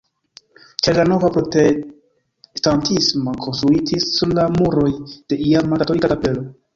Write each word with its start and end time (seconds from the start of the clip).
Ĉar 0.85 0.95
la 0.99 1.03
nova 1.09 1.27
protestantisma 1.33 3.33
konstruitis 3.43 4.07
sur 4.15 4.31
la 4.39 4.47
muroj 4.57 4.87
de 5.11 5.39
iama 5.51 5.79
katolika 5.83 6.11
kapelo. 6.15 6.47